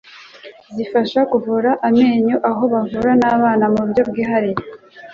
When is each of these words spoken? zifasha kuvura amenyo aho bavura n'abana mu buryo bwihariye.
zifasha 0.75 1.19
kuvura 1.31 1.71
amenyo 1.87 2.35
aho 2.49 2.63
bavura 2.73 3.11
n'abana 3.19 3.65
mu 3.71 3.79
buryo 3.83 4.03
bwihariye. 4.09 4.61